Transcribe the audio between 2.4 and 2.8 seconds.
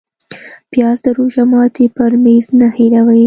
نه